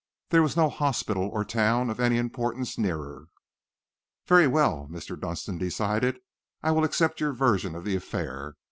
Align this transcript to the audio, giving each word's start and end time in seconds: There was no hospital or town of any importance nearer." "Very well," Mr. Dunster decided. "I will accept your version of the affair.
There 0.31 0.41
was 0.41 0.57
no 0.57 0.67
hospital 0.67 1.29
or 1.31 1.45
town 1.45 1.91
of 1.91 1.99
any 1.99 2.17
importance 2.17 2.75
nearer." 2.75 3.27
"Very 4.25 4.47
well," 4.47 4.87
Mr. 4.89 5.15
Dunster 5.15 5.51
decided. 5.55 6.17
"I 6.63 6.71
will 6.71 6.85
accept 6.85 7.19
your 7.21 7.33
version 7.33 7.75
of 7.75 7.83
the 7.85 7.95
affair. 7.95 8.55